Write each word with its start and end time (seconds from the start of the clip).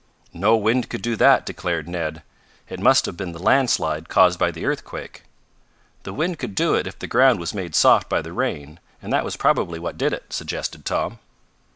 "No 0.33 0.55
wind 0.57 0.89
could 0.89 1.03
do 1.03 1.15
that," 1.17 1.45
declared 1.45 1.87
Ned. 1.87 2.23
"It 2.69 2.79
must 2.79 3.05
have 3.05 3.15
been 3.15 3.33
the 3.33 3.43
landslide 3.43 4.09
caused 4.09 4.39
by 4.39 4.49
the 4.49 4.65
earthquake." 4.65 5.25
"The 6.01 6.11
wind 6.11 6.39
could 6.39 6.55
do 6.55 6.73
it 6.73 6.87
if 6.87 6.97
the 6.97 7.05
ground 7.05 7.39
was 7.39 7.53
made 7.53 7.75
soft 7.75 8.09
by 8.09 8.23
the 8.23 8.33
rain; 8.33 8.79
and 8.99 9.13
that 9.13 9.23
was 9.23 9.35
probably 9.37 9.77
what 9.77 9.99
did 9.99 10.11
it," 10.11 10.33
suggested 10.33 10.85
Tom. 10.85 11.19